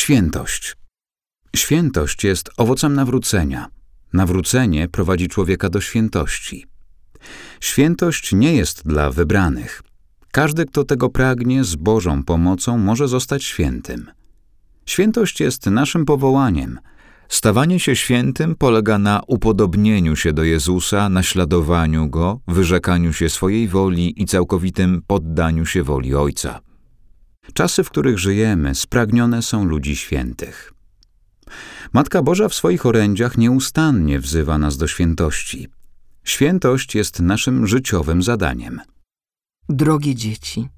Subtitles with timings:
[0.00, 0.76] Świętość.
[1.56, 3.68] Świętość jest owocem nawrócenia.
[4.12, 6.66] Nawrócenie prowadzi człowieka do świętości.
[7.60, 9.82] Świętość nie jest dla wybranych.
[10.32, 14.10] Każdy, kto tego pragnie, z Bożą pomocą może zostać świętym.
[14.86, 16.78] Świętość jest naszym powołaniem.
[17.28, 24.22] Stawanie się świętym polega na upodobnieniu się do Jezusa, naśladowaniu Go, wyrzekaniu się swojej woli
[24.22, 26.69] i całkowitym poddaniu się woli Ojca.
[27.54, 30.72] Czasy, w których żyjemy, spragnione są ludzi świętych.
[31.92, 35.68] Matka Boża w swoich orędziach nieustannie wzywa nas do świętości.
[36.24, 38.80] Świętość jest naszym życiowym zadaniem.
[39.68, 40.68] Drogie dzieci,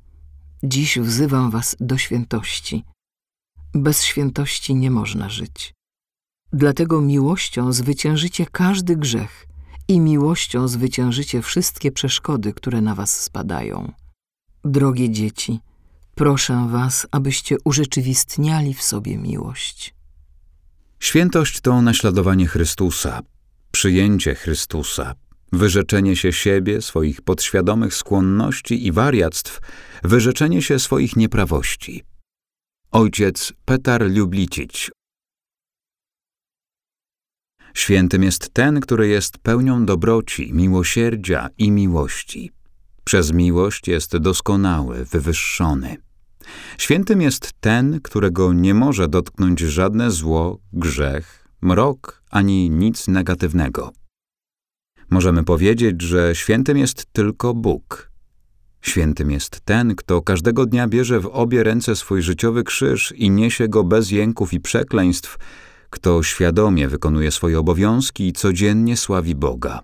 [0.63, 2.85] dziś wzywam was do świętości.
[3.75, 5.75] Bez świętości nie można żyć.
[6.53, 9.47] Dlatego miłością zwyciężycie każdy grzech
[9.89, 13.93] i miłością zwyciężycie wszystkie przeszkody, które na was spadają.
[14.65, 15.61] Drogie dzieci,
[16.15, 19.95] proszę was, abyście urzeczywistniali w sobie miłość.
[21.01, 23.21] Świętość to naśladowanie Chrystusa,
[23.73, 25.15] przyjęcie Chrystusa,
[25.53, 29.61] wyrzeczenie się siebie, swoich podświadomych skłonności i wariactw,
[30.03, 32.03] wyrzeczenie się swoich nieprawości.
[32.93, 34.91] Ojciec Petar Lublicić
[37.75, 42.51] Świętym jest ten, który jest pełnią dobroci, miłosierdzia i miłości.
[43.05, 45.97] Przez miłość jest doskonały, wywyższony.
[46.79, 53.93] Świętym jest ten, którego nie może dotknąć żadne zło, grzech, mrok ani nic negatywnego.
[55.11, 58.11] Możemy powiedzieć, że świętym jest tylko Bóg.
[58.83, 63.69] Świętym jest ten, kto każdego dnia bierze w obie ręce swój życiowy krzyż i niesie
[63.69, 65.39] go bez jęków i przekleństw,
[65.91, 69.83] kto świadomie wykonuje swoje obowiązki i codziennie sławi Boga.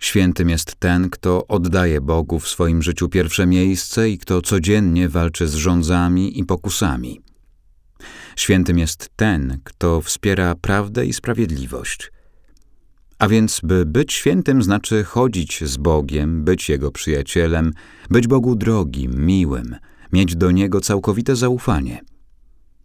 [0.00, 5.48] Świętym jest ten, kto oddaje Bogu w swoim życiu pierwsze miejsce i kto codziennie walczy
[5.48, 7.20] z rządzami i pokusami.
[8.36, 12.12] Świętym jest ten, kto wspiera prawdę i sprawiedliwość.
[13.18, 17.72] A więc, by być świętym, znaczy chodzić z Bogiem, być Jego przyjacielem,
[18.10, 19.76] być Bogu drogim, miłym,
[20.12, 22.00] mieć do Niego całkowite zaufanie.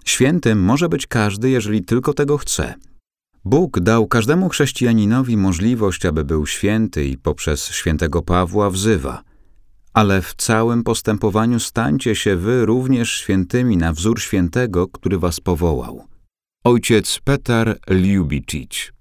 [0.06, 2.74] Świętym może być każdy, jeżeli tylko tego chce.
[3.46, 9.22] Bóg dał każdemu chrześcijaninowi możliwość, aby był święty i poprzez świętego Pawła wzywa.
[9.94, 16.08] Ale w całym postępowaniu stańcie się wy również świętymi na wzór świętego, który was powołał.
[16.64, 18.95] Ojciec Petar Ljubicic